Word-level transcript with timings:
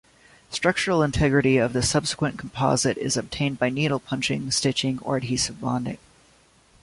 Structural 0.49 1.03
integrity 1.03 1.57
of 1.59 1.73
the 1.73 1.83
subsequent 1.83 2.39
composite 2.39 2.97
is 2.97 3.17
obtained 3.17 3.59
by 3.59 3.69
needle-punching, 3.69 4.49
stitching 4.49 4.97
or 5.03 5.15
adhesive 5.17 5.61
bonding. 5.61 5.99